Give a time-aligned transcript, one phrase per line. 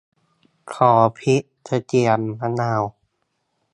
[0.73, 2.81] ขอพริก กระเทียม มะนาว